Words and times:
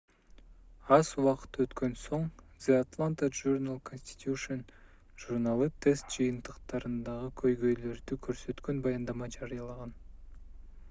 аз 0.95 1.09
убакыт 1.23 1.57
өткөн 1.63 1.91
соң 2.03 2.23
the 2.67 2.77
atlanta 2.83 3.27
journal-constitution 3.39 4.63
журналы 5.25 5.67
тест 5.87 6.15
жыйынтыктарындагы 6.15 7.29
көйгөйлөрдү 7.43 8.19
көрсөткөн 8.29 8.81
баяндама 8.89 9.29
жарыялаган 9.37 9.93